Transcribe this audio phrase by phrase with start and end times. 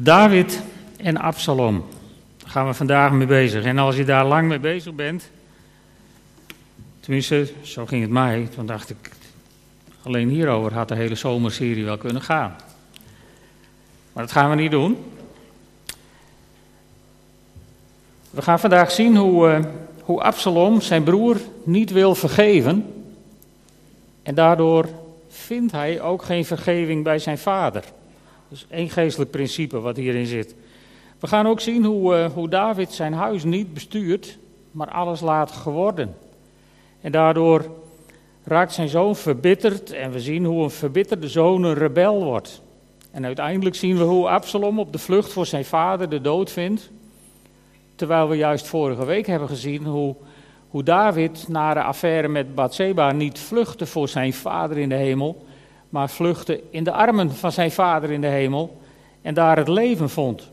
[0.00, 0.62] David
[0.96, 1.84] en Absalom.
[2.36, 3.64] Daar gaan we vandaag mee bezig.
[3.64, 5.30] En als je daar lang mee bezig bent,
[7.00, 9.10] tenminste, zo ging het mij, toen dacht ik,
[10.02, 12.56] alleen hierover had de hele zomerserie wel kunnen gaan.
[14.12, 14.96] Maar dat gaan we niet doen.
[18.30, 19.64] We gaan vandaag zien hoe, uh,
[20.02, 23.04] hoe Absalom zijn broer niet wil vergeven.
[24.22, 24.88] En daardoor
[25.28, 27.84] vindt hij ook geen vergeving bij zijn vader.
[28.50, 30.54] Is één geestelijk principe wat hierin zit.
[31.20, 34.38] We gaan ook zien hoe, uh, hoe David zijn huis niet bestuurt,
[34.70, 36.16] maar alles laat geworden.
[37.00, 37.70] En daardoor
[38.44, 42.62] raakt zijn zoon verbitterd en we zien hoe een verbitterde zoon een rebel wordt.
[43.10, 46.90] En uiteindelijk zien we hoe Absalom op de vlucht voor zijn vader de dood vindt.
[47.94, 50.14] Terwijl we juist vorige week hebben gezien hoe,
[50.68, 55.46] hoe David na de affaire met Bathseba niet vluchtte voor zijn vader in de hemel,
[55.88, 58.80] maar vluchtte in de armen van zijn vader in de hemel
[59.22, 60.50] en daar het leven vond.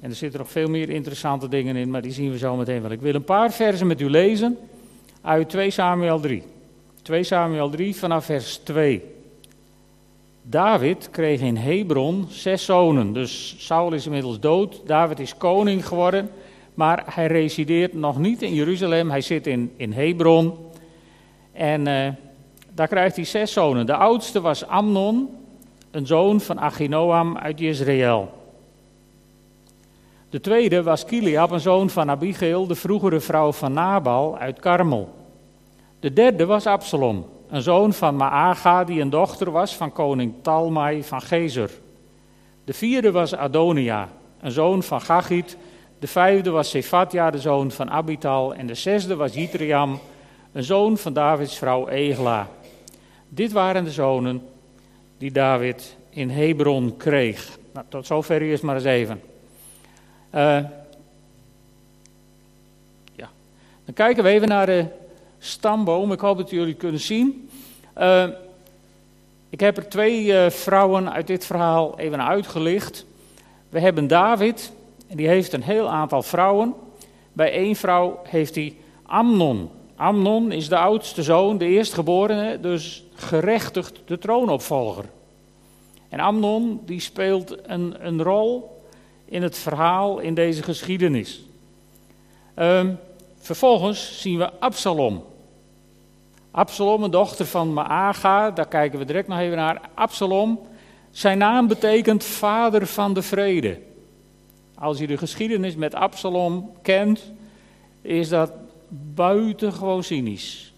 [0.00, 2.82] En er zitten nog veel meer interessante dingen in, maar die zien we zo meteen
[2.82, 2.90] wel.
[2.90, 4.58] Ik wil een paar versen met u lezen
[5.20, 6.42] uit 2 Samuel 3.
[7.02, 9.02] 2 Samuel 3 vanaf vers 2.
[10.42, 13.12] David kreeg in Hebron zes zonen.
[13.12, 14.80] Dus Saul is inmiddels dood.
[14.86, 16.30] David is koning geworden.
[16.74, 19.10] Maar hij resideert nog niet in Jeruzalem.
[19.10, 20.54] Hij zit in, in Hebron.
[21.52, 22.08] En uh,
[22.74, 23.86] daar krijgt hij zes zonen.
[23.86, 25.28] De oudste was Amnon,
[25.90, 28.40] een zoon van Achinoam uit Israël.
[30.30, 35.14] De tweede was Kiliab, een zoon van Abigail, de vroegere vrouw van Nabal uit Karmel.
[36.00, 41.04] De derde was Absalom, een zoon van Maaga, die een dochter was van koning Talmai
[41.04, 41.70] van Gezer.
[42.64, 44.08] De vierde was Adonia,
[44.40, 45.56] een zoon van Gachit.
[45.98, 48.54] De vijfde was Sephatia, de zoon van Abital.
[48.54, 49.98] En de zesde was Jitriam,
[50.52, 52.48] een zoon van Davids vrouw Egla.
[53.34, 54.42] Dit waren de zonen
[55.18, 57.58] die David in Hebron kreeg.
[57.72, 59.20] Nou, tot zover eerst maar eens even.
[60.34, 60.40] Uh,
[63.14, 63.30] ja.
[63.84, 64.86] Dan kijken we even naar de
[65.38, 66.12] stamboom.
[66.12, 67.50] Ik hoop dat jullie kunnen zien.
[67.98, 68.28] Uh,
[69.48, 73.06] ik heb er twee uh, vrouwen uit dit verhaal even uitgelicht.
[73.68, 74.72] We hebben David,
[75.06, 76.74] en die heeft een heel aantal vrouwen.
[77.32, 79.70] Bij één vrouw heeft hij Amnon.
[80.02, 85.04] Amnon is de oudste zoon, de eerstgeborene, dus gerechtigd de troonopvolger.
[86.08, 88.82] En Amnon die speelt een, een rol
[89.24, 91.42] in het verhaal in deze geschiedenis.
[92.56, 92.98] Um,
[93.38, 95.24] vervolgens zien we Absalom.
[96.50, 99.80] Absalom, een dochter van Maaga, daar kijken we direct nog even naar.
[99.94, 100.60] Absalom,
[101.10, 103.78] zijn naam betekent vader van de vrede.
[104.74, 107.32] Als je de geschiedenis met Absalom kent,
[108.00, 108.52] is dat
[109.14, 110.72] buitengewoon cynisch.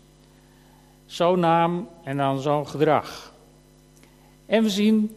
[1.07, 3.33] Zo'n naam en dan zo'n gedrag.
[4.47, 5.17] En we zien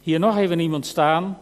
[0.00, 1.38] hier nog even iemand staan.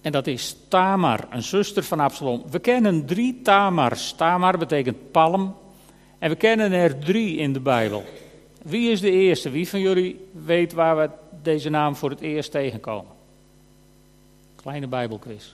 [0.00, 2.42] En dat is Tamar, een zuster van Absalom.
[2.50, 4.12] We kennen drie Tamars.
[4.12, 5.54] Tamar betekent palm.
[6.18, 8.04] En we kennen er drie in de Bijbel.
[8.62, 9.50] Wie is de eerste?
[9.50, 11.10] Wie van jullie weet waar we
[11.42, 13.12] deze naam voor het eerst tegenkomen?
[14.56, 15.52] Kleine Bijbelquiz.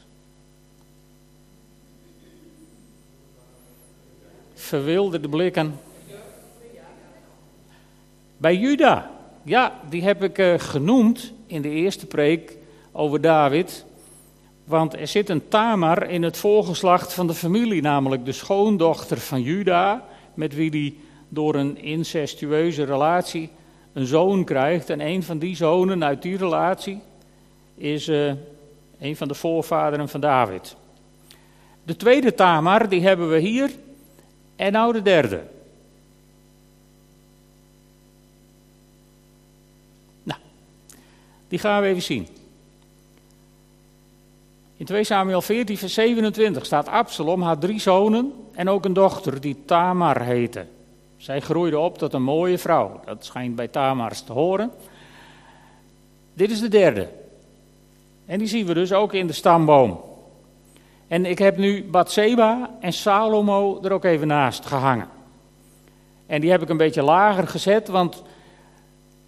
[4.68, 5.80] Verwilderde blikken.
[8.36, 9.10] Bij Juda.
[9.42, 12.56] Ja, die heb ik uh, genoemd in de eerste preek
[12.92, 13.84] over David.
[14.64, 19.42] Want er zit een Tamar in het voorgeslacht van de familie, namelijk de schoondochter van
[19.42, 20.94] Juda, met wie hij
[21.28, 23.50] door een incestueuze relatie
[23.92, 24.90] een zoon krijgt.
[24.90, 27.00] En een van die zonen uit die relatie
[27.74, 28.32] is uh,
[29.00, 30.76] een van de voorvaderen van David.
[31.84, 33.70] De tweede Tamar, die hebben we hier.
[34.58, 35.42] En nou de derde.
[40.22, 40.40] Nou,
[41.48, 42.28] die gaan we even zien.
[44.76, 49.40] In 2 Samuel 14, vers 27 staat Absalom had drie zonen en ook een dochter
[49.40, 50.66] die Tamar heette.
[51.16, 53.00] Zij groeide op tot een mooie vrouw.
[53.04, 54.70] Dat schijnt bij Tamars te horen.
[56.34, 57.08] Dit is de derde.
[58.26, 60.07] En die zien we dus ook in de stamboom.
[61.08, 65.08] En ik heb nu Bathseba en Salomo er ook even naast gehangen.
[66.26, 68.22] En die heb ik een beetje lager gezet, want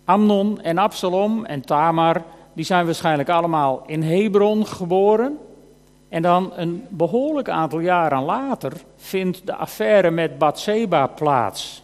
[0.04, 2.22] Amnon en Absalom en Tamar,
[2.52, 5.38] die zijn waarschijnlijk allemaal in Hebron geboren.
[6.08, 11.82] En dan een behoorlijk aantal jaren later vindt de affaire met Bathseba plaats.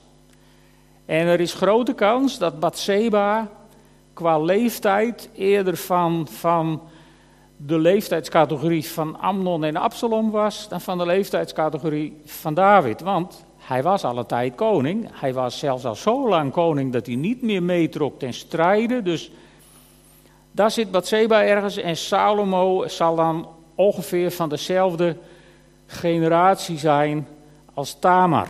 [1.04, 3.48] En er is grote kans dat Bathseba
[4.12, 6.80] qua leeftijd eerder van, van
[7.66, 13.00] de leeftijdscategorie van Amnon en Absalom was dan van de leeftijdscategorie van David.
[13.00, 15.08] Want hij was alle tijd koning.
[15.12, 19.02] Hij was zelfs al zo lang koning dat hij niet meer meetrok ten strijde.
[19.02, 19.30] Dus
[20.50, 25.16] Daar zit Bathseba ergens en Salomo zal dan ongeveer van dezelfde
[25.86, 27.28] generatie zijn
[27.74, 28.48] als Tamar.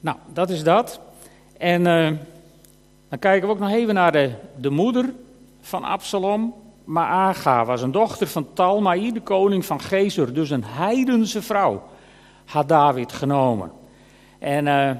[0.00, 1.00] Nou, dat is dat.
[1.56, 2.10] En uh,
[3.08, 5.12] dan kijken we ook nog even naar de, de moeder
[5.60, 6.54] van Absalom.
[6.88, 10.34] Maaga was een dochter van Talmai, de koning van Gezer.
[10.34, 11.82] Dus een heidense vrouw
[12.44, 13.72] had David genomen.
[14.38, 14.90] En uh,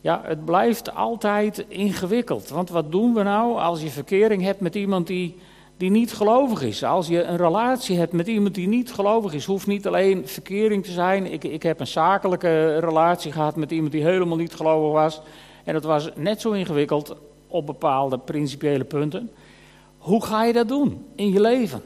[0.00, 2.48] ja, het blijft altijd ingewikkeld.
[2.48, 5.36] Want wat doen we nou als je verkering hebt met iemand die,
[5.76, 6.84] die niet gelovig is?
[6.84, 10.84] Als je een relatie hebt met iemand die niet gelovig is, hoeft niet alleen verkering
[10.84, 11.32] te zijn.
[11.32, 15.20] Ik, ik heb een zakelijke relatie gehad met iemand die helemaal niet gelovig was.
[15.64, 17.16] En dat was net zo ingewikkeld
[17.46, 19.30] op bepaalde principiële punten.
[20.08, 21.82] Hoe ga je dat doen in je leven?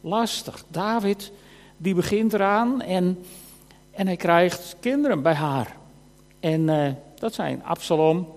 [0.00, 0.64] Lastig.
[0.68, 1.32] David,
[1.76, 3.18] die begint eraan en,
[3.90, 5.76] en hij krijgt kinderen bij haar.
[6.40, 8.28] En uh, dat zijn Absalom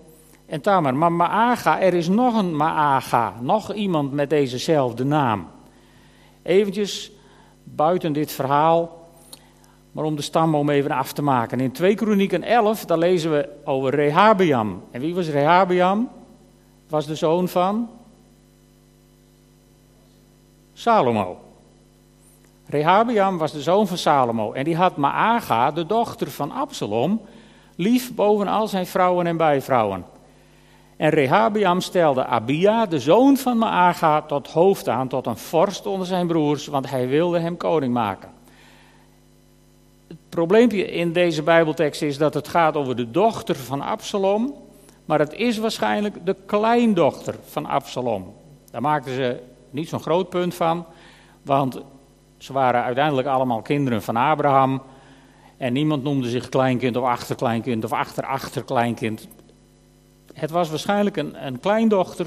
[0.45, 0.95] en Tamar.
[0.95, 5.47] Maar Maaga, er is nog een Maaga, nog iemand met dezezelfde naam.
[6.41, 7.12] Eventjes
[7.63, 9.09] buiten dit verhaal,
[9.91, 11.59] maar om de stamboom even af te maken.
[11.59, 14.83] In 2 Kronieken 11, daar lezen we over Rehabiam.
[14.91, 16.09] En wie was Rehabiam?
[16.89, 17.89] Was de zoon van
[20.77, 21.38] Salomo.
[22.65, 27.21] Rehabiam was de zoon van Salomo en die had Maaga, de dochter van Absalom,
[27.75, 30.06] lief boven al zijn vrouwen en bijvrouwen.
[30.97, 36.07] En Rehabiam stelde Abia, de zoon van Maaga, tot hoofd aan, tot een vorst onder
[36.07, 38.30] zijn broers, want hij wilde hem koning maken.
[40.07, 44.53] Het probleempje in deze Bijbeltekst is dat het gaat over de dochter van Absalom,
[45.06, 48.33] maar het is waarschijnlijk de kleindochter van Absalom.
[48.71, 50.86] Daar maakten ze niet zo'n groot punt van,
[51.42, 51.81] want
[52.38, 54.81] ze waren uiteindelijk allemaal kinderen van Abraham.
[55.58, 59.28] En niemand noemde zich kleinkind of achterkleinkind of achterachterkleinkind.
[60.34, 62.25] Het was waarschijnlijk een, een kleindochter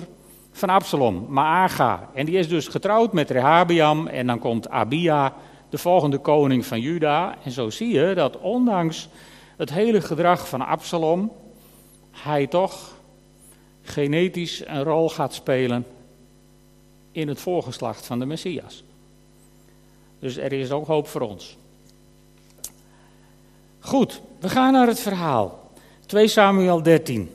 [0.52, 2.08] van Absalom, Maaga.
[2.14, 4.06] En die is dus getrouwd met Rehabiam.
[4.06, 5.34] En dan komt Abia,
[5.68, 7.34] de volgende koning van Juda.
[7.44, 9.08] En zo zie je dat ondanks
[9.56, 11.32] het hele gedrag van Absalom,
[12.10, 12.94] hij toch
[13.82, 15.86] genetisch een rol gaat spelen
[17.12, 18.84] in het voorgeslacht van de Messias.
[20.18, 21.56] Dus er is ook hoop voor ons.
[23.80, 25.70] Goed, we gaan naar het verhaal.
[26.06, 27.30] 2 Samuel 13.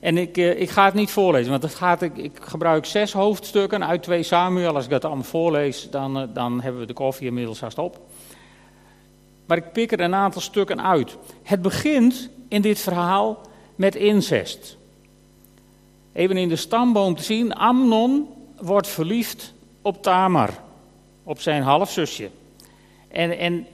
[0.00, 3.12] En ik, eh, ik ga het niet voorlezen, want het gaat, ik, ik gebruik zes
[3.12, 4.74] hoofdstukken uit 2 Samuel.
[4.74, 8.00] Als ik dat allemaal voorlees, dan, eh, dan hebben we de koffie inmiddels haast op.
[9.46, 11.16] Maar ik pik er een aantal stukken uit.
[11.42, 13.40] Het begint in dit verhaal
[13.74, 14.76] met incest.
[16.12, 18.28] Even in de stamboom te zien, Amnon
[18.60, 20.50] wordt verliefd op Tamar,
[21.22, 22.30] op zijn halfzusje.
[23.08, 23.66] En, en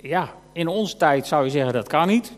[0.00, 2.32] ja, in onze tijd zou je zeggen dat kan niet.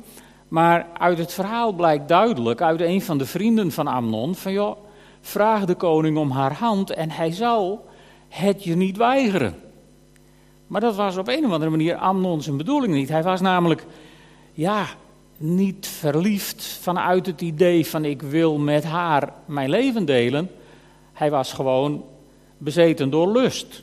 [0.49, 4.77] Maar uit het verhaal blijkt duidelijk, uit een van de vrienden van Amnon, van joh,
[5.21, 7.87] vraag de koning om haar hand en hij zal
[8.29, 9.55] het je niet weigeren.
[10.67, 13.09] Maar dat was op een of andere manier Amnon zijn bedoeling niet.
[13.09, 13.87] Hij was namelijk,
[14.53, 14.87] ja,
[15.37, 20.51] niet verliefd vanuit het idee van ik wil met haar mijn leven delen.
[21.19, 22.05] Hij was gewoon
[22.59, 23.83] bezeten door lust.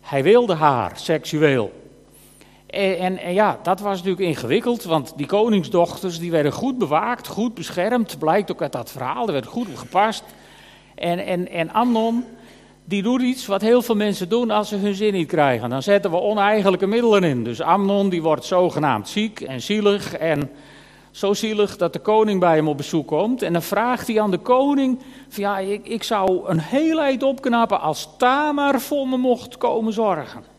[0.00, 1.72] Hij wilde haar seksueel.
[2.66, 7.54] En, en, ja, dat was natuurlijk ingewikkeld, want die koningsdochters die werden goed bewaakt, goed
[7.54, 8.18] beschermd.
[8.18, 10.24] Blijkt ook uit dat verhaal, er werd goed gepast.
[10.94, 12.24] En, en, en Amnon,
[12.84, 15.70] die doet iets wat heel veel mensen doen als ze hun zin niet krijgen.
[15.70, 17.44] Dan zetten we oneigenlijke middelen in.
[17.44, 20.50] Dus Amnon die wordt zogenaamd ziek en zielig en
[21.10, 23.42] zo zielig dat de koning bij hem op bezoek komt.
[23.42, 24.98] En dan vraagt hij aan de koning:
[25.28, 30.50] van, Ja, ik, ik zou een heelheid opknappen als Tamar voor me mocht komen zorgen.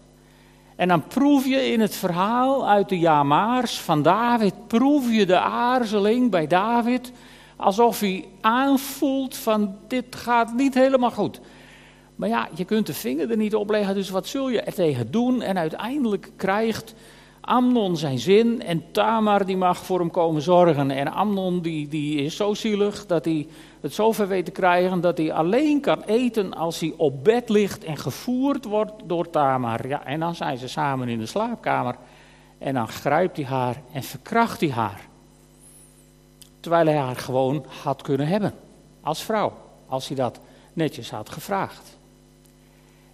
[0.75, 5.39] En dan proef je in het verhaal uit de Jamaars van David, proef je de
[5.39, 7.11] aarzeling bij David,
[7.55, 11.39] alsof hij aanvoelt van dit gaat niet helemaal goed.
[12.15, 14.73] Maar ja, je kunt de vinger er niet op leggen, dus wat zul je er
[14.73, 15.41] tegen doen?
[15.41, 16.93] En uiteindelijk krijgt
[17.41, 20.91] Amnon zijn zin en Tamar die mag voor hem komen zorgen.
[20.91, 23.47] En Amnon die, die is zo zielig dat hij
[23.81, 27.83] het zover weet te krijgen dat hij alleen kan eten als hij op bed ligt
[27.83, 29.87] en gevoerd wordt door Tamar.
[29.87, 31.95] Ja, en dan zijn ze samen in de slaapkamer
[32.57, 35.01] en dan grijpt hij haar en verkracht hij haar.
[36.59, 38.53] Terwijl hij haar gewoon had kunnen hebben
[39.01, 39.53] als vrouw,
[39.87, 40.39] als hij dat
[40.73, 41.99] netjes had gevraagd.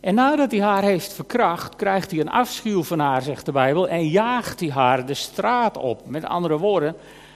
[0.08, 3.88] En nadat hij haar heeft verkracht, krijgt hij een afschuw van haar, zegt de Bijbel,
[3.88, 6.02] en jaagt hij haar de straat op.
[6.06, 6.96] Met andere woorden,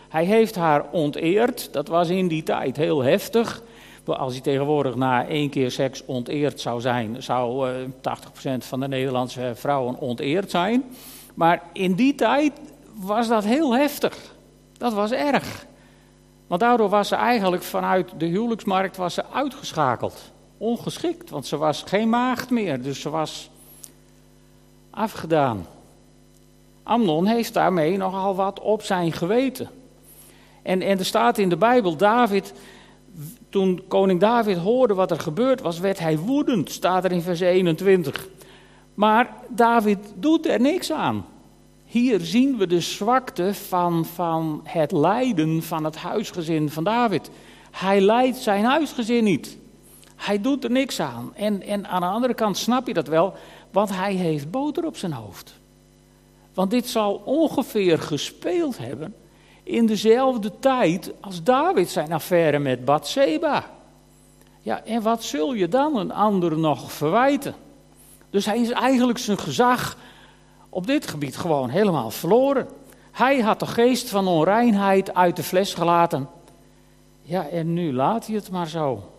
[0.10, 1.74] hij heeft haar onteerd.
[1.74, 3.62] Dat was in die tijd heel heftig.
[4.06, 7.90] Als hij tegenwoordig na één keer seks onteerd zou zijn, zou uh, eh,
[8.60, 10.84] 80% van de Nederlandse vrouwen onteerd zijn.
[11.34, 12.54] Maar in die tijd
[12.96, 14.18] was dat heel heftig.
[14.78, 15.66] Dat was erg.
[16.48, 20.32] Want daardoor was ze eigenlijk vanuit de huwelijksmarkt was ze uitgeschakeld.
[20.62, 23.50] Ongeschikt, want ze was geen maagd meer, dus ze was
[24.89, 25.65] afgedaan.
[26.84, 29.70] Amnon heeft daarmee nogal wat op zijn geweten.
[30.62, 32.53] En, en er staat in de Bijbel, David,
[33.50, 37.39] toen koning David hoorde wat er gebeurd was, werd hij woedend, staat er in vers
[37.39, 38.27] 21.
[38.94, 41.25] Maar David doet er niks aan.
[41.86, 47.30] Hier zien we de zwakte van, van het lijden van het huisgezin van David.
[47.72, 49.60] Hij leidt zijn huisgezin niet.
[50.22, 51.32] Hij doet er niks aan.
[51.36, 53.34] En, en aan de andere kant snap je dat wel,
[53.72, 55.54] want hij heeft boter op zijn hoofd.
[56.54, 59.16] Want dit zal ongeveer gespeeld hebben
[59.63, 63.66] in dezelfde tijd als David zijn affaire met Bathseba.
[64.62, 67.56] Ja, en wat zul je dan een ander nog verwijten?
[68.30, 69.98] Dus hij is eigenlijk zijn gezag
[70.70, 72.68] op dit gebied gewoon helemaal verloren.
[73.12, 76.30] Hij had de geest van onreinheid uit de fles gelaten.
[77.22, 79.11] Ja, en nu laat hij het maar zo.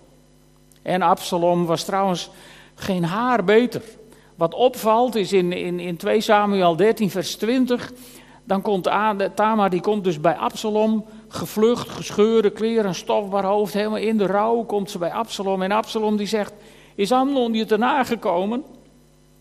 [0.82, 2.30] En Absalom was trouwens
[2.74, 3.82] geen haar beter.
[4.34, 7.92] Wat opvalt is in, in, in 2 Samuel 13, vers 20.
[8.44, 8.90] Dan komt
[9.34, 14.62] Tamar, die komt dus bij Absalom, gevlucht, gescheurde kleren, stofbaar hoofd, helemaal in de rouw,
[14.62, 15.62] komt ze bij Absalom.
[15.62, 16.52] En Absalom die zegt,
[16.94, 18.64] is Amnon je te nagekomen?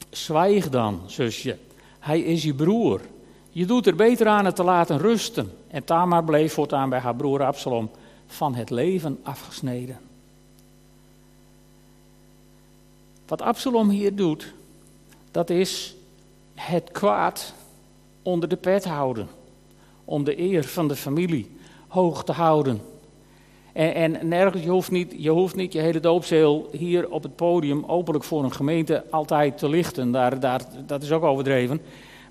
[0.09, 1.57] Zwijg dan, zusje.
[1.99, 3.01] Hij is je broer.
[3.49, 5.51] Je doet er beter aan het te laten rusten.
[5.67, 7.89] En Tamar bleef voortaan bij haar broer Absalom
[8.25, 10.10] van het leven afgesneden.
[13.31, 14.53] Wat Absalom hier doet,
[15.31, 15.95] dat is
[16.55, 17.53] het kwaad
[18.21, 19.27] onder de pet houden.
[20.05, 21.51] Om de eer van de familie
[21.87, 22.81] hoog te houden.
[23.73, 27.35] En, en nergens, je hoeft, niet, je hoeft niet je hele doopzeel hier op het
[27.35, 30.11] podium openlijk voor een gemeente altijd te lichten.
[30.11, 31.81] Daar, daar, dat is ook overdreven.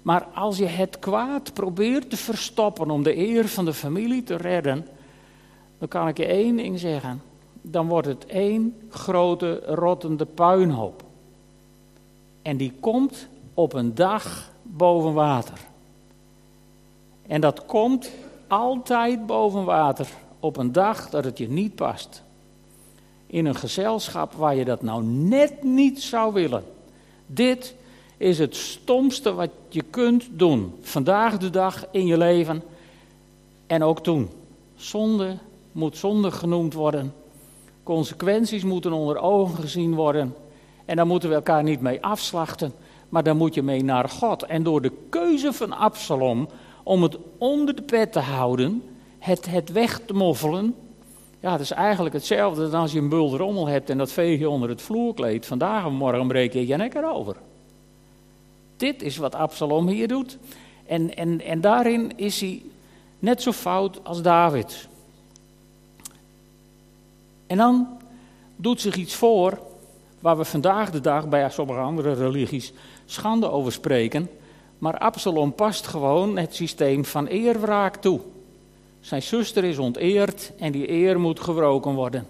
[0.03, 4.37] Maar als je het kwaad probeert te verstoppen om de eer van de familie te
[4.37, 4.87] redden,
[5.79, 7.30] dan kan ik je één ding zeggen.
[7.63, 11.03] Dan wordt het één grote rottende puinhoop.
[12.43, 15.59] En die komt op een dag boven water.
[17.27, 18.11] En dat komt
[18.47, 20.09] altijd boven water
[20.41, 22.23] op een dag dat het je niet past.
[23.27, 26.65] In een gezelschap waar je dat nou net niet zou willen.
[27.27, 27.75] Dit
[28.17, 30.75] is het stomste wat je kunt doen.
[30.81, 32.63] Vandaag de dag in je leven
[33.67, 34.29] en ook toen.
[34.77, 35.37] Zonde
[35.73, 37.15] moet zonde genoemd worden.
[37.83, 40.35] Consequenties moeten onder ogen gezien worden.
[40.85, 42.73] En daar moeten we elkaar niet mee afslachten,
[43.09, 44.43] maar daar moet je mee naar God.
[44.43, 46.49] En door de keuze van Absalom
[46.83, 48.83] om het onder de pet te houden,
[49.19, 50.75] het, het weg te moffelen.
[51.41, 54.49] Ja, het is eigenlijk hetzelfde dan als je een bulderommel hebt en dat veeg je
[54.49, 55.47] onder het vloerkleed.
[55.47, 57.37] Vandaag of morgen breek je je nek erover.
[58.77, 60.39] Dit is wat Absalom hier doet.
[60.87, 62.63] En, en, en daarin is hij
[63.19, 64.89] net zo fout als David.
[67.51, 67.89] En dan
[68.57, 69.59] doet zich iets voor
[70.21, 72.73] waar we vandaag de dag bij sommige andere religies
[73.05, 74.31] schande over spreken.
[74.79, 78.21] Maar Absalom past gewoon het systeem van eerwraak toe.
[79.01, 82.27] Zijn zuster is onteerd en die eer moet gewroken worden.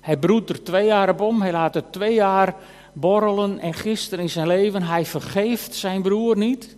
[0.00, 2.54] Hij broedt er twee jaar op om, hij laat er twee jaar
[2.92, 4.82] borrelen en gisteren in zijn leven.
[4.82, 6.76] Hij vergeeft zijn broer niet.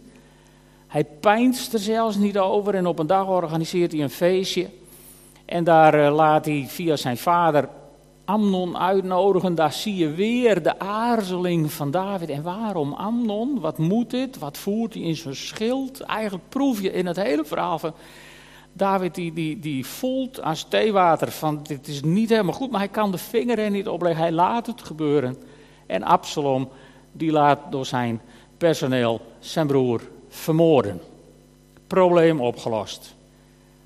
[0.86, 4.68] Hij pijnst er zelfs niet over en op een dag organiseert hij een feestje.
[5.48, 7.68] En daar eh, laat hij via zijn vader
[8.28, 9.54] Amnon uitnodigen.
[9.54, 12.28] Daar zie je weer de aarzeling van David.
[12.28, 13.60] En waarom Amnon?
[13.60, 14.38] Wat moet dit?
[14.38, 16.00] Wat voert hij in zijn schild?
[16.00, 17.94] Eigenlijk proef je in het hele verhaal van
[18.72, 22.88] David die, die, die voelt aan theewater van dit is niet helemaal goed, maar hij
[22.88, 24.22] kan de vinger er niet opleggen.
[24.22, 25.36] Hij laat het gebeuren.
[25.86, 26.68] En Absalom
[27.12, 28.20] die laat door zijn
[28.58, 31.00] personeel zijn broer vermoorden.
[31.86, 33.14] Probleem opgelost.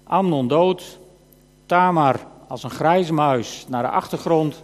[0.05, 0.99] Amnon dood.
[1.67, 2.21] Tamar
[2.53, 4.61] als een grijze muis naar de achtergrond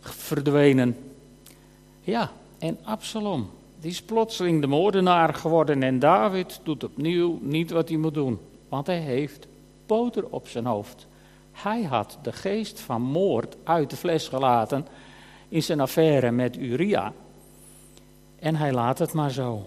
[0.00, 0.96] verdwenen.
[2.00, 3.50] Ja, en Absalom,
[3.80, 8.38] die is plotseling de moordenaar geworden en David doet opnieuw niet wat hij moet doen,
[8.68, 9.46] want hij heeft
[9.86, 11.06] boter op zijn hoofd.
[11.52, 14.86] Hij had de geest van moord uit de fles gelaten
[15.48, 17.12] in zijn affaire met Uria.
[18.38, 19.66] En hij laat het maar zo.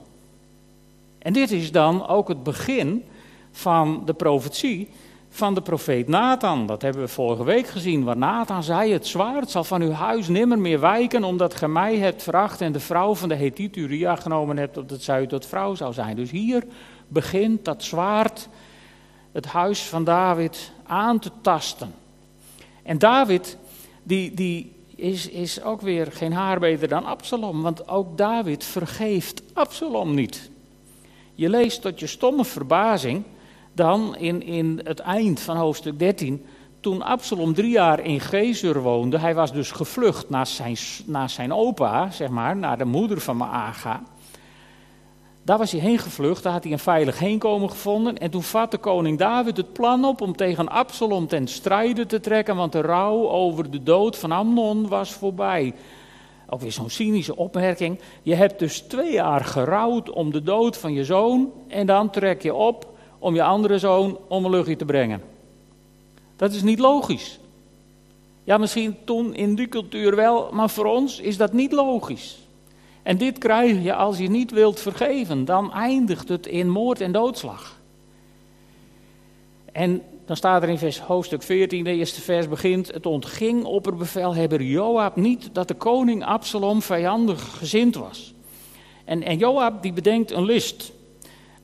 [1.18, 3.04] En dit is dan ook het begin
[3.52, 4.90] van de profetie
[5.38, 6.66] van de profeet Nathan.
[6.66, 10.28] Dat hebben we vorige week gezien, waar Nathan zei: Het zwaard zal van uw huis
[10.28, 14.16] nimmer meer wijken, omdat ge mij hebt veracht en de vrouw van de Hethiet Uria
[14.16, 16.16] genomen hebt, opdat zij tot vrouw zou zijn.
[16.16, 16.64] Dus hier
[17.08, 18.48] begint dat zwaard
[19.32, 21.94] het huis van David aan te tasten.
[22.84, 23.58] En David,
[24.04, 29.42] die, die is, is ook weer geen haar beter dan Absalom, want ook David vergeeft
[29.54, 30.50] Absalom niet.
[31.36, 33.24] Je leest tot je stomme verbazing
[33.78, 36.46] dan in, in het eind van hoofdstuk 13
[36.80, 41.54] toen Absalom drie jaar in Gezur woonde, hij was dus gevlucht naar zijn, naar zijn
[41.54, 44.04] opa, zeg maar, naar de moeder van Maaga.
[45.44, 48.18] Daar was hij heen gevlucht, daar had hij een veilig heenkomen gevonden.
[48.18, 52.56] En toen vatte koning David het plan op om tegen Absalom ten strijde te trekken,
[52.56, 55.74] want de rouw over de dood van Amnon was voorbij.
[56.50, 58.00] Ook weer zo'n cynische opmerking.
[58.22, 62.42] Je hebt dus twee jaar gerouwd om de dood van je zoon en dan trek
[62.42, 65.22] je op om je andere zoon om een luchtje te brengen.
[66.36, 67.40] Dat is niet logisch.
[68.44, 72.38] Ja, misschien toen in die cultuur wel, maar voor ons is dat niet logisch.
[73.04, 75.46] En dit krijg je als je niet wilt vergeven.
[75.46, 77.80] Dan eindigt het in moord en doodslag.
[79.72, 82.94] En dan staat er in vers, hoofdstuk 14, de eerste vers begint.
[82.94, 88.34] Het ontging opperbevelhebber Joab niet dat de koning Absalom vijandig gezind was.
[89.06, 90.92] En, en Joab die bedenkt een list.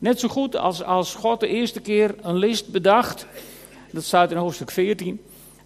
[0.04, 3.28] Net zo goed als, als God de eerste keer een list bedacht.
[3.92, 5.22] Dat staat in hoofdstuk 14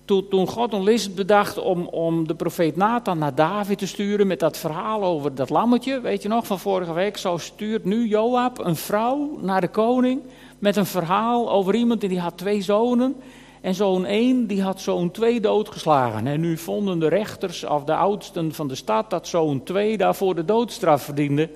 [0.06, 4.28] toen, toen God een list bedacht om, om de profeet Nathan naar David te sturen
[4.28, 7.18] met dat verhaal over dat lammetje, weet je nog, van vorige week.
[7.18, 10.22] Zo stuurt nu Joab een vrouw naar de koning
[10.60, 13.16] met een verhaal over iemand die had twee zonen.
[13.62, 16.28] En zoon 1 die had zoon 2 doodgeslagen.
[16.28, 20.36] En nu vonden de rechters of de oudsten van de stad dat zoon 2 daarvoor
[20.36, 21.50] de doodstraf verdiende.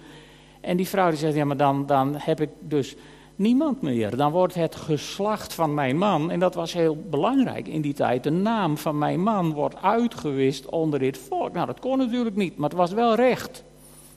[0.61, 2.95] En die vrouw die zegt, ja maar dan, dan heb ik dus
[3.35, 4.17] niemand meer.
[4.17, 8.23] Dan wordt het geslacht van mijn man, en dat was heel belangrijk in die tijd,
[8.23, 11.53] de naam van mijn man wordt uitgewist onder dit volk.
[11.53, 13.63] Nou, dat kon natuurlijk niet, maar het was wel recht.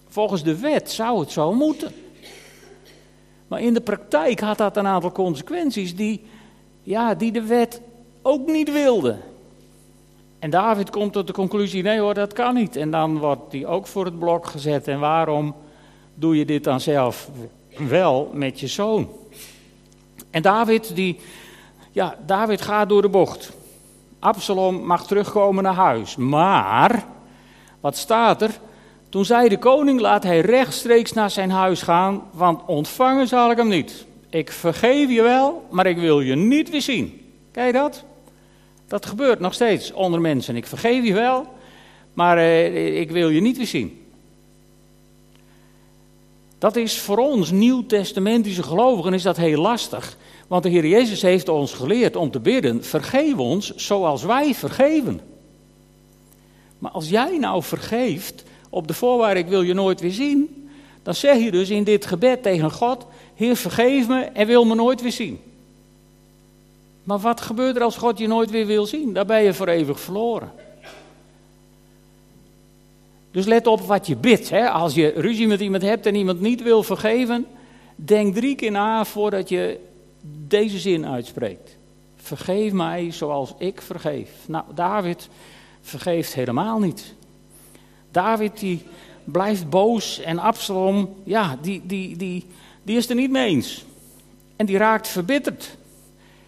[0.09, 1.93] Volgens de wet zou het zo moeten.
[3.49, 6.25] Maar in de praktijk had dat een aantal consequenties die,
[6.83, 7.81] ja, die de wet
[8.23, 9.17] ook niet wilde.
[10.39, 12.77] En David komt tot de conclusie: nee hoor, dat kan niet.
[12.77, 14.89] En dan wordt hij ook voor het blok gezet.
[14.89, 15.55] En waarom
[16.15, 17.31] doe je dit dan zelf?
[17.79, 19.09] wel met je zoon.
[20.31, 21.19] En David, die,
[21.93, 23.53] ja, David gaat door de bocht.
[24.19, 26.17] Absalom mag terugkomen naar huis.
[26.17, 27.05] Maar,
[27.81, 28.51] wat staat er?
[29.09, 33.57] Toen zei de koning, laat hij rechtstreeks naar zijn huis gaan, want ontvangen zal ik
[33.57, 34.07] hem niet.
[34.29, 37.21] Ik vergeef je wel, maar ik wil je niet weer zien.
[37.53, 38.05] Kijk dat?
[38.89, 40.57] Dat gebeurt nog steeds onder mensen.
[40.57, 41.47] Ik vergeef je wel,
[42.13, 44.04] maar eh, ik wil je niet weer zien.
[46.65, 50.17] Dat is voor ons nieuwtestamentische gelovigen is dat heel lastig.
[50.47, 55.21] Want de Heer Jezus heeft ons geleerd om te bidden, vergeef ons zoals wij vergeven.
[56.79, 60.69] Maar als jij nou vergeeft op de voorwaarde ik wil je nooit weer zien,
[61.03, 64.75] dan zeg je dus in dit gebed tegen God, Heer vergeef me en wil me
[64.75, 65.41] nooit weer zien.
[67.03, 69.13] Maar wat gebeurt er als God je nooit weer wil zien?
[69.13, 70.53] Daar ben je voor eeuwig verloren.
[73.35, 74.51] Dus let op wat je bidt.
[74.51, 74.71] Hè.
[74.71, 77.47] Als je ruzie met iemand hebt en iemand niet wil vergeven,
[77.95, 79.81] denk drie keer na voordat je
[80.47, 81.77] deze zin uitspreekt.
[82.17, 84.31] Vergeef mij zoals ik vergeef.
[84.47, 85.29] Nou, David
[85.81, 87.15] vergeeft helemaal niet.
[88.11, 88.83] David die
[89.25, 92.47] blijft boos en Absalom, ja, die, die, die,
[92.83, 93.85] die is er niet mee eens.
[94.57, 95.77] En die raakt verbitterd.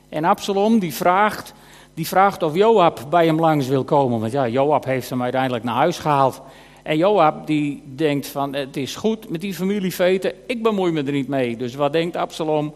[0.08, 1.52] En Absalom die vraagt,
[1.94, 4.20] die vraagt of Joab bij hem langs wil komen.
[4.20, 6.42] Want ja, Joab heeft hem uiteindelijk naar huis gehaald.
[6.86, 11.12] En Joab die denkt van het is goed met die familieveten, ik bemoei me er
[11.12, 11.56] niet mee.
[11.56, 12.74] Dus wat denkt Absalom?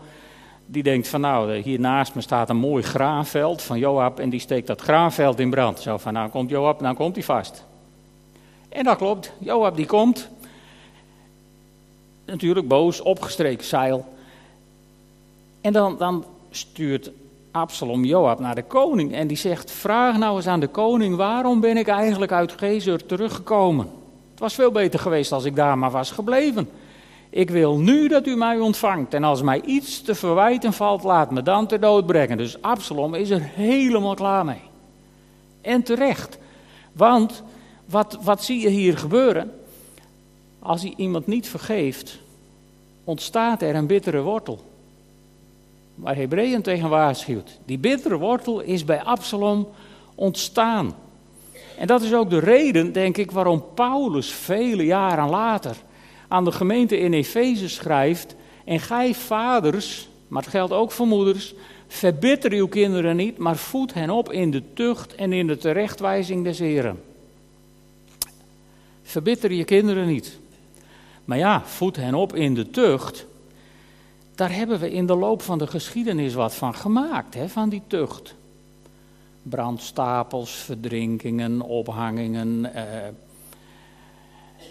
[0.66, 4.40] Die denkt van nou, hier naast me staat een mooi graanveld van Joab en die
[4.40, 5.80] steekt dat graanveld in brand.
[5.80, 7.64] Zo van nou komt Joab, nou komt hij vast.
[8.68, 10.28] En dat klopt, Joab die komt.
[12.26, 14.06] Natuurlijk boos, opgestreken zeil.
[15.60, 17.10] En dan, dan stuurt
[17.50, 21.60] Absalom Joab naar de koning en die zegt: Vraag nou eens aan de koning, waarom
[21.60, 23.98] ben ik eigenlijk uit Gezer teruggekomen?
[24.40, 26.70] Het was veel beter geweest als ik daar maar was gebleven.
[27.30, 29.14] Ik wil nu dat u mij ontvangt.
[29.14, 32.36] En als mij iets te verwijten valt, laat me dan ter dood brengen.
[32.36, 34.60] Dus Absalom is er helemaal klaar mee.
[35.60, 36.38] En terecht.
[36.92, 37.42] Want
[37.84, 39.52] wat, wat zie je hier gebeuren?
[40.58, 42.18] Als hij iemand niet vergeeft,
[43.04, 44.64] ontstaat er een bittere wortel.
[45.94, 47.58] Waar Hebreeën tegen waarschuwt.
[47.64, 49.68] Die bittere wortel is bij Absalom
[50.14, 50.94] ontstaan.
[51.80, 55.76] En dat is ook de reden, denk ik, waarom Paulus vele jaren later
[56.28, 58.34] aan de gemeente in Efeze schrijft.
[58.64, 61.54] En gij vaders, maar het geldt ook voor moeders,
[61.86, 66.44] verbitter uw kinderen niet, maar voed hen op in de tucht en in de terechtwijzing
[66.44, 67.02] des Heren.
[69.02, 70.38] Verbitter je kinderen niet.
[71.24, 73.26] Maar ja, voed hen op in de tucht.
[74.34, 77.82] Daar hebben we in de loop van de geschiedenis wat van gemaakt, hè, van die
[77.86, 78.34] tucht
[79.42, 82.74] brandstapels, verdrinkingen, ophangingen.
[82.74, 82.84] Eh,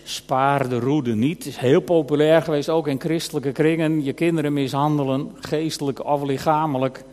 [0.03, 1.45] spaar de roede niet.
[1.45, 4.03] is heel populair geweest, ook in christelijke kringen.
[4.03, 7.03] Je kinderen mishandelen, geestelijk of lichamelijk.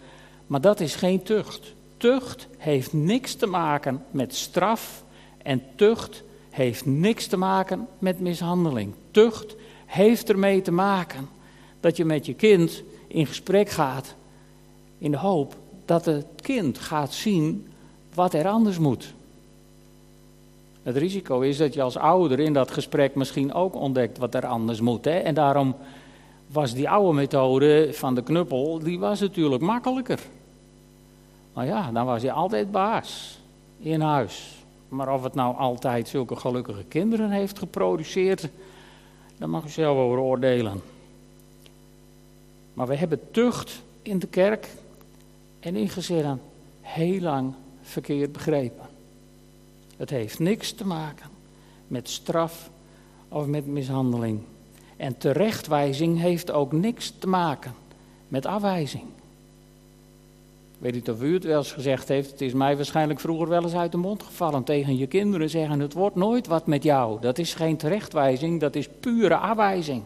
[0.47, 1.75] Maar dat is geen tucht.
[1.97, 5.05] Tucht heeft niks te maken met straf
[5.43, 8.95] en tucht heeft niks te maken met mishandeling.
[9.11, 11.29] Tucht heeft ermee te maken
[11.81, 14.15] dat je met je kind in gesprek gaat
[14.99, 17.69] in de hoop dat het kind gaat zien
[18.15, 19.15] wat er anders moet.
[20.83, 24.47] Het risico is dat je als ouder in dat gesprek misschien ook ontdekt wat er
[24.47, 25.05] anders moet.
[25.05, 25.19] Hè?
[25.19, 25.77] En daarom
[26.47, 30.21] was die oude methode van de knuppel, die was natuurlijk makkelijker.
[31.53, 33.39] Maar ja, dan was je altijd baas
[33.79, 34.55] in huis.
[34.89, 38.49] Maar of het nou altijd zulke gelukkige kinderen heeft geproduceerd,
[39.39, 40.83] dat mag u zelf over oordelen.
[42.75, 44.69] Maar we hebben tucht in de kerk
[45.67, 46.41] en in gezinnen
[46.81, 48.87] heel lang verkeerd begrepen.
[49.97, 51.31] Het heeft niks te maken
[51.89, 52.71] met straf
[53.29, 54.41] of met mishandeling.
[54.97, 57.75] En terechtwijzing heeft ook niks te maken
[58.29, 59.05] met afwijzing.
[60.79, 62.31] Weet niet of u het wel eens gezegd heeft.
[62.31, 64.65] Het is mij waarschijnlijk vroeger wel eens uit de mond gevallen.
[64.65, 67.21] Tegen je kinderen zeggen: Het wordt nooit wat met jou.
[67.21, 70.03] Dat is geen terechtwijzing, dat is pure afwijzing.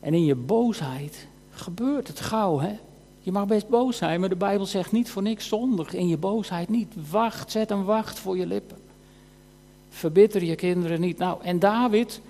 [0.00, 2.76] En in je boosheid gebeurt het gauw, hè?
[3.24, 5.94] Je mag best boos zijn, maar de Bijbel zegt niet voor niks zondig.
[5.94, 6.94] In je boosheid niet.
[7.10, 8.76] Wacht, zet een wacht voor je lippen.
[9.88, 11.18] Verbitter je kinderen niet.
[11.18, 12.20] Nou, en David,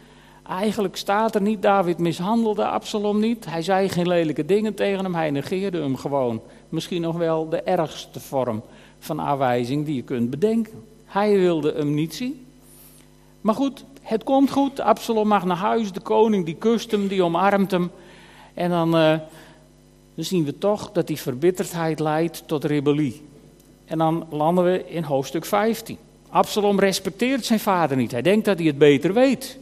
[0.46, 3.44] eigenlijk staat er niet, David mishandelde Absalom niet.
[3.44, 6.40] Hij zei geen lelijke dingen tegen hem, hij negeerde hem gewoon.
[6.68, 8.62] Misschien nog wel de ergste vorm
[8.98, 10.84] van afwijzing die je kunt bedenken.
[11.04, 12.46] Hij wilde hem niet zien.
[13.40, 14.80] Maar goed, het komt goed.
[14.80, 17.90] Absalom mag naar huis, de koning die kust hem, die omarmt hem.
[18.54, 18.96] En dan...
[18.96, 19.14] Uh,
[20.14, 23.22] dan zien we toch dat die verbitterdheid leidt tot rebellie.
[23.84, 25.98] En dan landen we in hoofdstuk 15.
[26.28, 28.10] Absalom respecteert zijn vader niet.
[28.10, 29.58] Hij denkt dat hij het beter weet.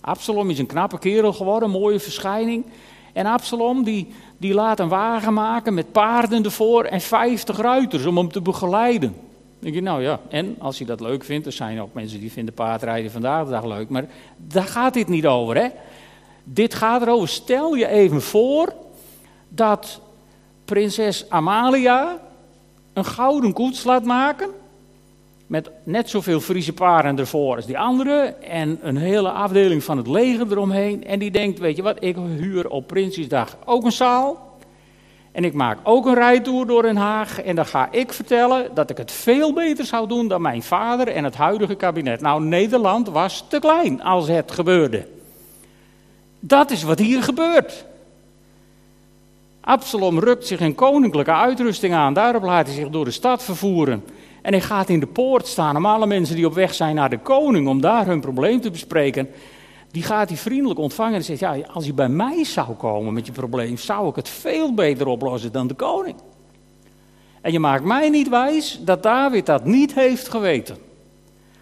[0.00, 2.64] Absalom is een knappe kerel geworden, mooie verschijning.
[3.12, 8.16] En Absalom die, die laat een wagen maken met paarden ervoor en 50 ruiters om
[8.16, 9.10] hem te begeleiden.
[9.10, 12.20] Dan denk je, nou ja, en als hij dat leuk vindt, er zijn ook mensen
[12.20, 15.68] die vinden paardrijden vandaag de dag leuk, maar daar gaat dit niet over, hè.
[16.44, 18.74] Dit gaat erover, stel je even voor
[19.54, 20.00] dat
[20.64, 22.18] prinses Amalia
[22.92, 24.48] een gouden koets laat maken.
[25.46, 28.34] Met net zoveel Friese paren ervoor als die andere.
[28.40, 31.04] En een hele afdeling van het leger eromheen.
[31.04, 34.50] En die denkt, weet je wat, ik huur op Prinsjesdag ook een zaal.
[35.32, 37.42] En ik maak ook een rijtour door Den Haag.
[37.42, 41.08] En dan ga ik vertellen dat ik het veel beter zou doen dan mijn vader
[41.08, 42.20] en het huidige kabinet.
[42.20, 45.06] Nou, Nederland was te klein als het gebeurde.
[46.40, 47.84] Dat is wat hier gebeurt.
[49.64, 52.14] Absalom rukt zich een koninklijke uitrusting aan.
[52.14, 54.04] Daarop laat hij zich door de stad vervoeren.
[54.42, 55.76] En hij gaat in de poort staan.
[55.76, 58.70] Om alle mensen die op weg zijn naar de koning om daar hun probleem te
[58.70, 59.28] bespreken.
[59.90, 63.26] Die gaat hij vriendelijk ontvangen en zegt: Ja, als je bij mij zou komen met
[63.26, 66.16] je probleem, zou ik het veel beter oplossen dan de koning.
[67.40, 70.76] En je maakt mij niet wijs dat David dat niet heeft geweten.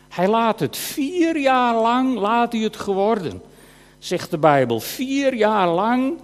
[0.08, 3.42] Hij laat het vier jaar lang, laat hij het geworden,
[3.98, 4.80] zegt de Bijbel.
[4.80, 6.18] Vier jaar lang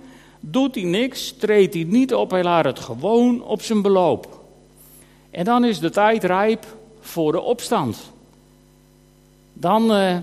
[0.50, 4.44] Doet hij niks, treedt hij niet op, hij laat het gewoon op zijn beloop.
[5.30, 8.12] En dan is de tijd rijp voor de opstand.
[9.52, 10.16] Dan, uh,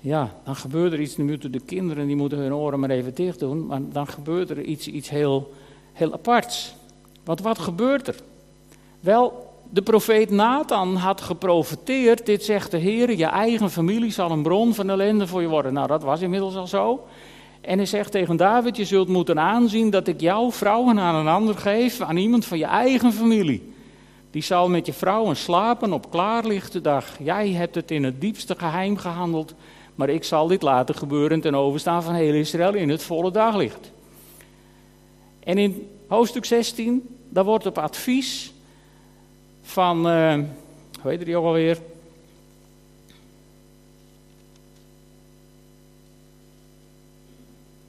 [0.00, 1.16] ja, dan gebeurt er iets.
[1.16, 3.66] Nu moeten de kinderen die moeten hun oren maar even dicht doen.
[3.66, 5.52] Maar dan gebeurt er iets, iets heel,
[5.92, 6.74] heel aparts.
[7.24, 8.16] Want wat gebeurt er?
[9.00, 12.26] Wel, de profeet Nathan had geprofeteerd.
[12.26, 15.72] Dit zegt de Heer: Je eigen familie zal een bron van ellende voor je worden.
[15.72, 17.04] Nou, dat was inmiddels al zo.
[17.62, 21.28] En hij zegt tegen David: Je zult moeten aanzien dat ik jouw vrouwen aan een
[21.28, 23.72] ander geef, aan iemand van je eigen familie.
[24.30, 27.16] Die zal met je vrouwen slapen op klaarlichte dag.
[27.18, 29.54] Jij hebt het in het diepste geheim gehandeld,
[29.94, 33.92] maar ik zal dit laten gebeuren ten overstaan van heel Israël in het volle daglicht.
[35.40, 38.52] En in hoofdstuk 16, daar wordt op advies
[39.62, 40.34] van, uh,
[41.02, 41.78] hoe heet die ook alweer?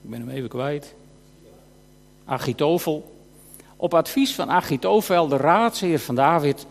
[0.04, 0.94] Ik ben hem even kwijt.
[2.24, 3.12] Achitofel.
[3.76, 6.66] Op advies van Achitofel, de raadsheer van David,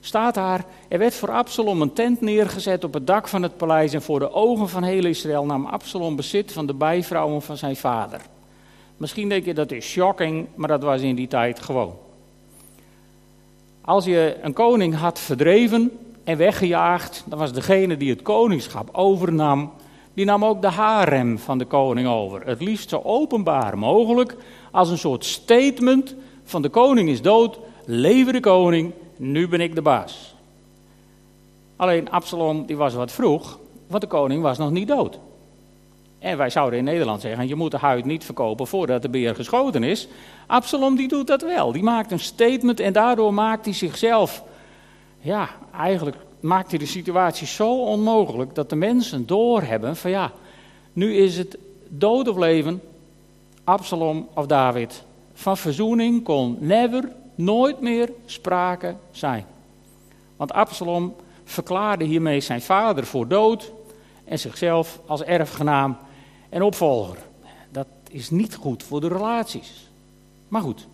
[0.00, 3.92] staat daar: Er werd voor Absalom een tent neergezet op het dak van het paleis.
[3.92, 7.76] En voor de ogen van heel Israël nam Absalom bezit van de bijvrouwen van zijn
[7.76, 8.20] vader.
[8.96, 11.96] Misschien denk je dat is shocking, maar dat was in die tijd gewoon.
[13.80, 19.72] Als je een koning had verdreven en weggejaagd, dan was degene die het koningschap overnam
[20.16, 22.46] die nam ook de harem van de koning over.
[22.46, 24.36] Het liefst zo openbaar mogelijk,
[24.70, 29.74] als een soort statement van de koning is dood, leven de koning, nu ben ik
[29.74, 30.34] de baas.
[31.76, 35.18] Alleen Absalom die was wat vroeg, want de koning was nog niet dood.
[36.18, 39.34] En wij zouden in Nederland zeggen, je moet de huid niet verkopen voordat de beer
[39.34, 40.08] geschoten is.
[40.46, 41.72] Absalom die doet dat wel.
[41.72, 44.42] Die maakt een statement en daardoor maakt hij zichzelf,
[45.20, 45.48] ja,
[45.78, 50.32] eigenlijk maakt de situatie zo onmogelijk dat de mensen doorhebben van ja,
[50.92, 52.82] nu is het dood of leven,
[53.64, 55.02] Absalom of David.
[55.34, 59.46] Van verzoening kon never, nooit meer sprake zijn.
[60.36, 63.72] Want Absalom verklaarde hiermee zijn vader voor dood
[64.24, 65.96] en zichzelf als erfgenaam
[66.48, 67.18] en opvolger.
[67.70, 69.88] Dat is niet goed voor de relaties.
[70.48, 70.86] Maar goed,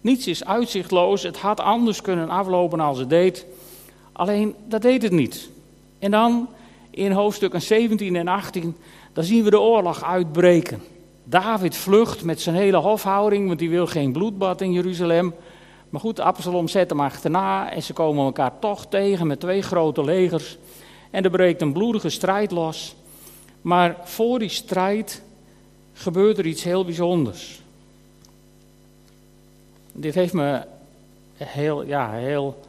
[0.00, 1.22] niets is uitzichtloos.
[1.22, 3.46] Het had anders kunnen aflopen als het deed.
[4.12, 5.50] Alleen dat deed het niet.
[5.98, 6.48] En dan
[6.90, 8.76] in hoofdstukken 17 en 18,
[9.12, 10.82] dan zien we de oorlog uitbreken.
[11.24, 15.34] David vlucht met zijn hele hofhouding, want hij wil geen bloedbad in Jeruzalem.
[15.90, 20.04] Maar goed, Absalom zet hem achterna en ze komen elkaar toch tegen met twee grote
[20.04, 20.58] legers.
[21.10, 22.94] En er breekt een bloedige strijd los.
[23.60, 25.22] Maar voor die strijd
[25.92, 27.62] gebeurt er iets heel bijzonders.
[29.92, 30.62] Dit heeft me
[31.36, 32.60] heel, ja, heel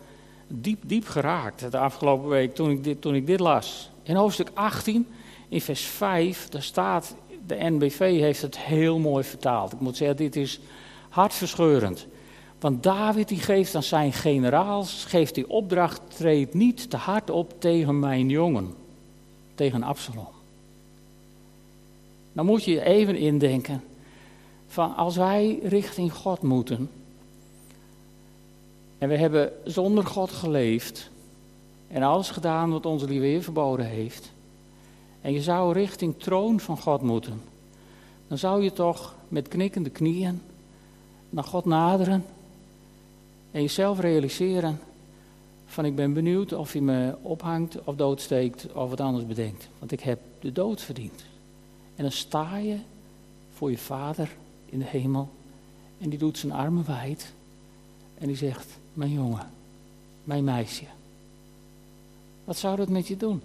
[0.62, 3.90] diep, diep geraakt de afgelopen week toen ik dit, toen ik dit las.
[4.04, 5.08] In hoofdstuk 18,
[5.50, 7.16] in vers 5, daar staat,
[7.48, 9.74] de NBV heeft het heel mooi vertaald.
[9.74, 10.60] Ik moet zeggen, dit is
[11.10, 12.08] hartverscheurend.
[12.60, 17.62] Want David die geeft aan zijn generaals, geeft die opdracht, treed niet te hard op
[17.62, 18.74] tegen mijn jongen,
[19.56, 20.28] tegen Absalom.
[22.34, 23.84] Dan moet je even indenken
[24.68, 26.90] van als wij richting God moeten
[29.04, 31.10] en we hebben zonder God geleefd
[31.88, 34.32] en alles gedaan wat onze lieve verboden heeft
[35.22, 37.42] en je zou richting troon van God moeten,
[38.28, 40.42] dan zou je toch met knikkende knieën
[41.30, 42.26] naar God naderen
[43.52, 44.80] en jezelf realiseren
[45.66, 49.68] van ik ben benieuwd of hij me ophangt of doodsteekt of wat anders bedenkt.
[49.80, 51.24] Want ik heb de dood verdiend.
[51.96, 52.78] En dan sta je
[53.54, 54.36] voor je vader
[54.66, 55.30] in de hemel
[56.00, 57.34] en die doet zijn armen wijd
[58.18, 59.52] en die zegt, mijn jongen,
[60.24, 60.86] mijn meisje.
[62.44, 63.42] Wat zou dat met je doen?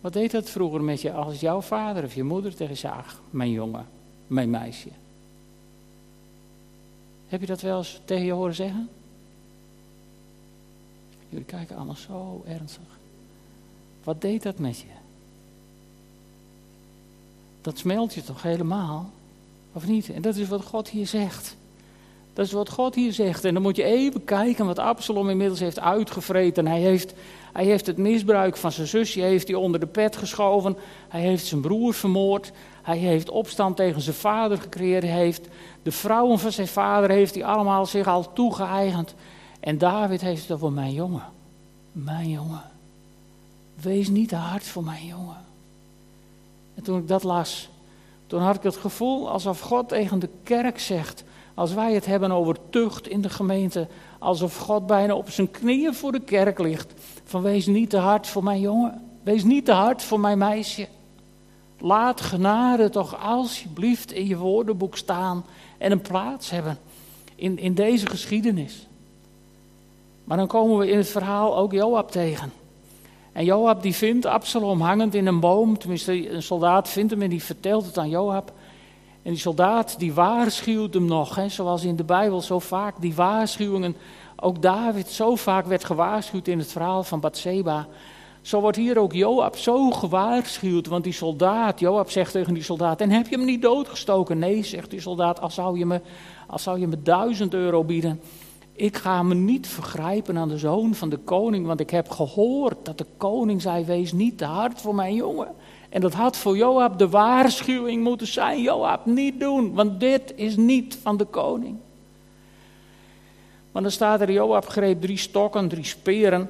[0.00, 3.50] Wat deed dat vroeger met je als jouw vader of je moeder tegen je mijn
[3.50, 3.86] jongen,
[4.26, 4.88] mijn meisje.
[7.28, 8.88] Heb je dat wel eens tegen je horen zeggen?
[11.28, 12.98] Jullie kijken allemaal zo ernstig.
[14.04, 14.86] Wat deed dat met je?
[17.60, 19.10] Dat smelt je toch helemaal?
[19.72, 20.10] Of niet?
[20.10, 21.56] En dat is wat God hier zegt.
[22.40, 23.44] Dat is wat God hier zegt.
[23.44, 26.66] En dan moet je even kijken wat Absalom inmiddels heeft uitgevreten.
[26.66, 27.14] Hij heeft,
[27.52, 30.76] hij heeft het misbruik van zijn zusje heeft hij onder de pet geschoven.
[31.08, 32.52] Hij heeft zijn broer vermoord.
[32.82, 35.02] Hij heeft opstand tegen zijn vader gecreëerd.
[35.02, 35.48] Hij heeft
[35.82, 39.14] de vrouwen van zijn vader heeft hij allemaal zich al toegeëigend.
[39.60, 41.24] En David heeft het over mijn jongen.
[41.92, 42.62] Mijn jongen.
[43.82, 45.44] Wees niet te hard voor mijn jongen.
[46.74, 47.68] En toen ik dat las,
[48.26, 51.24] toen had ik het gevoel alsof God tegen de kerk zegt.
[51.60, 53.86] Als wij het hebben over tucht in de gemeente,
[54.18, 56.92] alsof God bijna op zijn knieën voor de kerk ligt.
[57.24, 59.02] Van wees niet te hard voor mijn jongen.
[59.22, 60.88] Wees niet te hard voor mijn meisje.
[61.78, 65.44] Laat genade toch alsjeblieft in je woordenboek staan
[65.78, 66.78] en een plaats hebben
[67.34, 68.86] in, in deze geschiedenis.
[70.24, 72.52] Maar dan komen we in het verhaal ook Joab tegen.
[73.32, 75.78] En Joab die vindt Absalom hangend in een boom.
[75.78, 78.52] Tenminste, een soldaat vindt hem en die vertelt het aan Joab.
[79.22, 83.14] En die soldaat die waarschuwt hem nog, hè, zoals in de Bijbel zo vaak die
[83.14, 83.96] waarschuwingen.
[84.36, 87.86] Ook David zo vaak werd gewaarschuwd in het verhaal van Bathseba.
[88.42, 93.00] Zo wordt hier ook Joab zo gewaarschuwd, want die soldaat, Joab zegt tegen die soldaat,
[93.00, 94.38] en heb je hem niet doodgestoken?
[94.38, 96.00] Nee, zegt die soldaat, als zou je me,
[96.46, 98.20] als zou je me duizend euro bieden.
[98.72, 102.84] Ik ga me niet vergrijpen aan de zoon van de koning, want ik heb gehoord
[102.84, 105.48] dat de koning zei, wees niet te hard voor mijn jongen.
[105.90, 110.56] En dat had voor Joab de waarschuwing moeten zijn, Joab, niet doen, want dit is
[110.56, 111.76] niet van de koning.
[113.72, 116.48] Maar dan staat er, Joab greep drie stokken, drie speren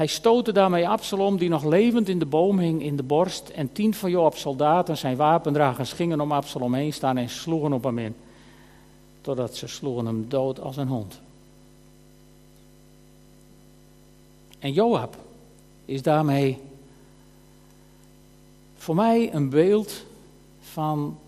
[0.00, 3.48] hij stootte daarmee Absalom, die nog levend in de boom hing, in de borst.
[3.48, 7.84] En tien van Joab's soldaten, zijn wapendragers, gingen om Absalom heen staan en sloegen op
[7.84, 8.14] hem in.
[9.20, 11.20] Totdat ze sloegen hem dood als een hond.
[14.58, 15.16] En Joab
[15.84, 16.58] is daarmee
[18.80, 20.04] voor mij een beeld
[20.60, 21.18] van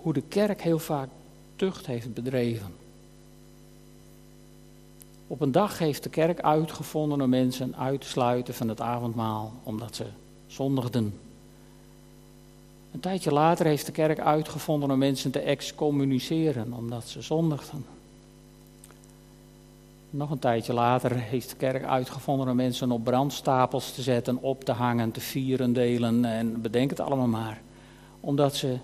[0.00, 1.08] hoe de kerk heel vaak
[1.56, 2.74] tucht heeft bedreven.
[5.26, 9.52] Op een dag heeft de kerk uitgevonden om mensen uit te sluiten van het avondmaal,
[9.62, 10.06] omdat ze
[10.46, 11.18] zondigden.
[12.92, 17.93] Een tijdje later heeft de kerk uitgevonden om mensen te excommuniceren, omdat ze zondigden.
[20.16, 24.64] Nog een tijdje later heeft de kerk uitgevonden om mensen op brandstapels te zetten, op
[24.64, 27.60] te hangen, te vieren, delen en bedenk het allemaal maar.
[28.20, 28.76] Omdat ze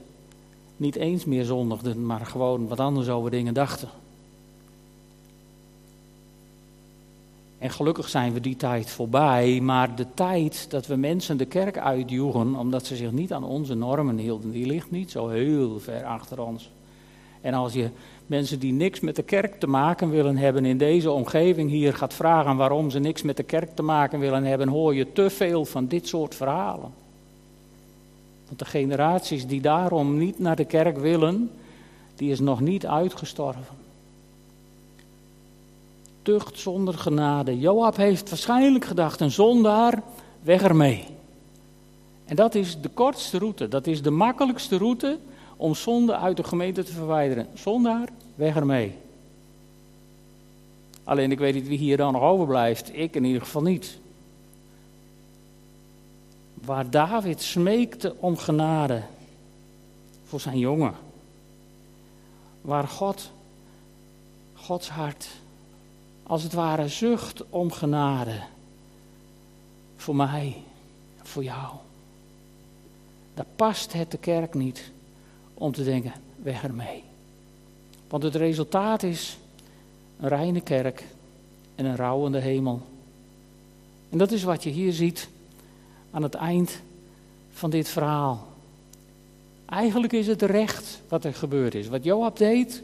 [0.76, 3.88] niet eens meer zondigden, maar gewoon wat anders over dingen dachten.
[7.58, 11.78] En gelukkig zijn we die tijd voorbij, maar de tijd dat we mensen de kerk
[11.78, 16.04] uitjoegen omdat ze zich niet aan onze normen hielden, die ligt niet zo heel ver
[16.04, 16.70] achter ons.
[17.40, 17.88] En als je
[18.26, 22.14] mensen die niks met de kerk te maken willen hebben in deze omgeving hier gaat
[22.14, 25.64] vragen waarom ze niks met de kerk te maken willen hebben, hoor je te veel
[25.64, 26.92] van dit soort verhalen.
[28.46, 31.50] Want de generaties die daarom niet naar de kerk willen,
[32.14, 33.78] die is nog niet uitgestorven.
[36.22, 37.58] Tucht zonder genade.
[37.58, 40.02] Joab heeft waarschijnlijk gedacht, een zondaar,
[40.42, 41.06] weg ermee.
[42.24, 45.18] En dat is de kortste route, dat is de makkelijkste route
[45.60, 47.48] om zonde uit de gemeente te verwijderen.
[47.54, 48.98] Zondaar, weg ermee.
[51.04, 52.96] Alleen ik weet niet wie hier dan nog overblijft.
[52.96, 53.98] Ik in ieder geval niet.
[56.54, 59.02] Waar David smeekte om genade
[60.24, 60.94] voor zijn jongen.
[62.60, 63.30] Waar God,
[64.54, 65.28] Gods hart,
[66.22, 68.40] als het ware zucht om genade.
[69.96, 70.56] Voor mij,
[71.22, 71.74] voor jou.
[73.34, 74.92] Daar past het de kerk niet
[75.60, 77.02] om te denken, weg ermee.
[78.08, 79.38] Want het resultaat is
[80.20, 81.04] een reine kerk
[81.74, 82.82] en een rouwende hemel.
[84.08, 85.28] En dat is wat je hier ziet
[86.10, 86.80] aan het eind
[87.50, 88.46] van dit verhaal.
[89.66, 91.88] Eigenlijk is het recht wat er gebeurd is.
[91.88, 92.82] Wat Joab deed,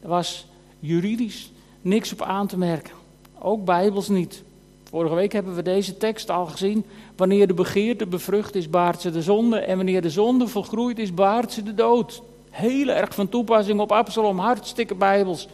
[0.00, 0.46] was
[0.80, 1.50] juridisch
[1.80, 2.94] niks op aan te merken.
[3.38, 4.42] Ook bijbels niet.
[4.88, 6.84] Vorige week hebben we deze tekst al gezien.
[7.16, 9.58] Wanneer de begeerte bevrucht is, baart ze de zonde.
[9.58, 12.22] En wanneer de zonde volgroeid is, baart ze de dood.
[12.50, 15.48] Heel erg van toepassing op Absalom, hartstikke bijbels.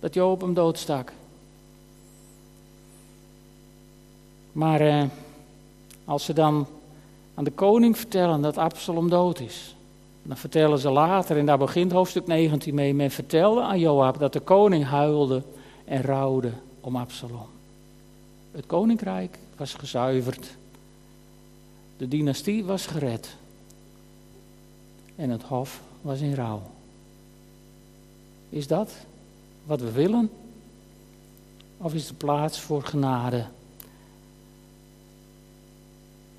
[0.00, 1.12] Dat Joop hem doodstak.
[4.52, 5.02] Maar eh,
[6.04, 6.66] als ze dan
[7.34, 9.76] aan de koning vertellen dat Absalom dood is.
[10.22, 14.32] Dan vertellen ze later, en daar begint hoofdstuk 19 mee, men vertelde aan Joab dat
[14.32, 15.42] de koning huilde
[15.84, 17.51] en rouwde om Absalom.
[18.52, 20.56] Het koninkrijk was gezuiverd.
[21.96, 23.36] De dynastie was gered.
[25.16, 26.62] En het hof was in rouw.
[28.48, 28.92] Is dat
[29.64, 30.30] wat we willen?
[31.76, 33.44] Of is de plaats voor genade?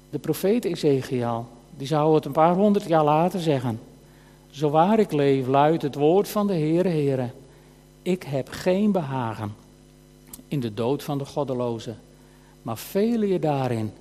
[0.09, 1.47] De profeet Ezekiel,
[1.77, 3.79] die zou het een paar honderd jaar later zeggen.
[4.49, 7.29] Zo waar ik leef, luidt het woord van de Heere, Heere.
[8.01, 9.62] Ik heb geen behagen
[10.53, 11.95] in de dood van de goddeloze,
[12.61, 13.91] maar veel eer daarin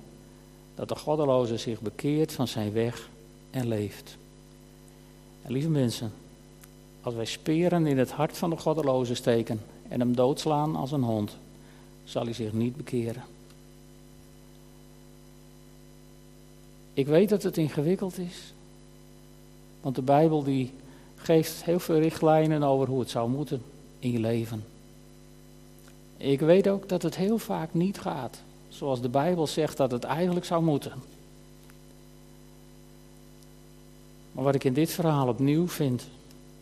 [0.75, 3.09] dat de goddeloze zich bekeert van zijn weg
[3.51, 4.17] en leeft.
[5.41, 6.11] En lieve mensen,
[7.01, 11.03] als wij speren in het hart van de goddeloze steken en hem doodslaan als een
[11.03, 11.37] hond,
[12.03, 13.23] zal hij zich niet bekeren.
[16.93, 18.53] Ik weet dat het ingewikkeld is,
[19.81, 20.71] want de Bijbel die
[21.15, 23.61] geeft heel veel richtlijnen over hoe het zou moeten
[23.99, 24.72] in je leven.
[26.23, 30.03] Ik weet ook dat het heel vaak niet gaat zoals de Bijbel zegt dat het
[30.03, 30.91] eigenlijk zou moeten.
[34.31, 36.03] Maar wat ik in dit verhaal opnieuw vind,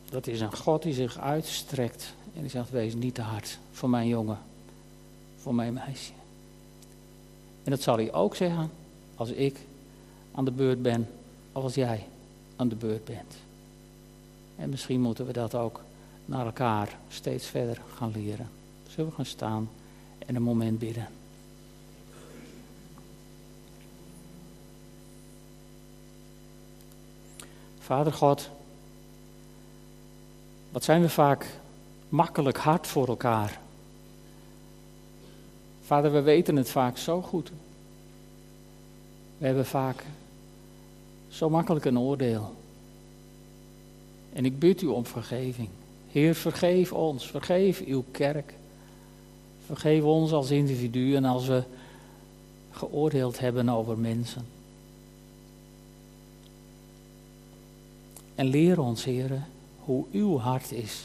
[0.10, 3.90] dat is een God die zich uitstrekt en die zegt: Wees niet te hard voor
[3.90, 4.40] mijn jongen,
[5.38, 6.12] voor mijn meisje.
[7.64, 8.72] En dat zal hij ook zeggen
[9.16, 9.60] als ik
[10.32, 11.10] aan de beurt ben,
[11.52, 12.08] of als jij
[12.56, 13.36] aan de beurt bent.
[14.56, 15.82] En misschien moeten we dat ook
[16.26, 18.60] naar elkaar steeds verder gaan leren.
[18.94, 19.70] Zullen we gaan staan
[20.18, 21.08] en een moment bidden?
[27.80, 28.50] Vader God,
[30.72, 31.46] wat zijn we vaak
[32.10, 33.60] makkelijk hard voor elkaar.
[35.86, 37.52] Vader, we weten het vaak zo goed.
[39.38, 40.06] We hebben vaak
[41.30, 42.56] zo makkelijk een oordeel.
[44.34, 45.70] En ik bid u om vergeving.
[46.12, 48.54] Heer, vergeef ons, vergeef uw kerk.
[49.72, 51.64] Vergeef ons als individu en als we
[52.72, 54.46] geoordeeld hebben over mensen.
[58.36, 59.48] En leer ons, heren,
[59.80, 61.04] hoe uw hart is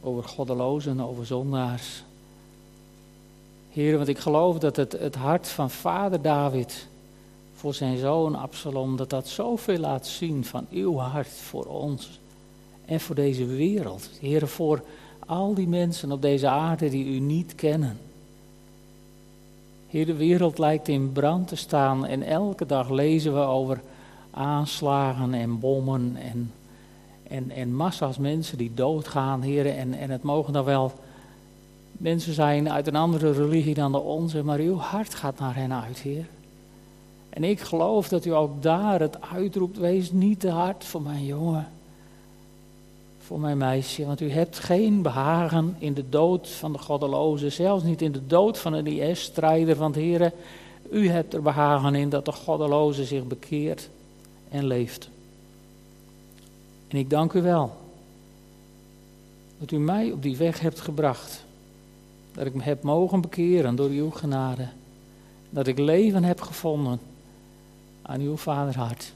[0.00, 2.02] over goddelozen, over zondaars.
[3.70, 6.86] Heren, want ik geloof dat het, het hart van vader David
[7.54, 12.20] voor zijn zoon Absalom, dat dat zoveel laat zien van uw hart voor ons
[12.84, 14.10] en voor deze wereld.
[14.20, 14.82] Heren, voor
[15.26, 17.98] al die mensen op deze aarde die u niet kennen.
[19.88, 23.80] Heer, de wereld lijkt in brand te staan en elke dag lezen we over
[24.30, 26.52] aanslagen en bommen en,
[27.22, 29.76] en, en massa's mensen die doodgaan, heren.
[29.76, 30.92] En, en het mogen dan wel
[31.92, 35.72] mensen zijn uit een andere religie dan de onze, maar uw hart gaat naar hen
[35.72, 36.26] uit, Heer.
[37.28, 41.24] En ik geloof dat u ook daar het uitroept, wees niet te hard voor mijn
[41.24, 41.68] jongen,
[43.26, 47.84] voor mijn meisje, want u hebt geen behagen in de dood van de goddeloze, zelfs
[47.84, 50.32] niet in de dood van een IS-strijder, want Heer,
[50.90, 53.88] u hebt er behagen in dat de goddeloze zich bekeert
[54.48, 55.08] en leeft.
[56.88, 57.72] En ik dank u wel
[59.58, 61.44] dat u mij op die weg hebt gebracht.
[62.32, 64.68] Dat ik me heb mogen bekeren door uw genade.
[65.50, 67.00] Dat ik leven heb gevonden
[68.02, 69.12] aan uw vaderhart.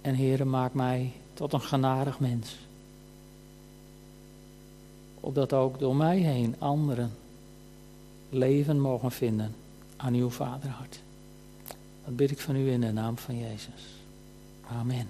[0.00, 2.56] En Heere, maak mij tot een genadig mens.
[5.20, 7.12] Opdat ook door mij heen anderen
[8.28, 9.54] leven mogen vinden
[9.96, 11.00] aan uw vaderhart.
[12.04, 13.82] Dat bid ik van u in de naam van Jezus.
[14.70, 15.08] Amen.